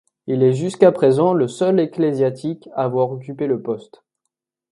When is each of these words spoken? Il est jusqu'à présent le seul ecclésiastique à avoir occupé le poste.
Il 0.25 0.41
est 0.41 0.53
jusqu'à 0.53 0.91
présent 0.91 1.31
le 1.31 1.47
seul 1.47 1.79
ecclésiastique 1.79 2.67
à 2.73 2.85
avoir 2.85 3.11
occupé 3.11 3.45
le 3.45 3.61
poste. 3.61 4.01